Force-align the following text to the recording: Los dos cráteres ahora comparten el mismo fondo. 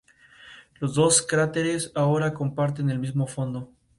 Los 0.79 0.95
dos 0.95 1.21
cráteres 1.21 1.91
ahora 1.93 2.33
comparten 2.33 2.89
el 2.89 2.97
mismo 2.97 3.27
fondo. 3.27 3.69